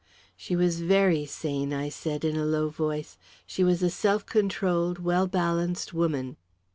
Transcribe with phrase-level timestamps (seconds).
[0.35, 3.19] "She was very sane," I said, in a low voice.
[3.45, 6.37] "She was a self controlled, well balanced woman."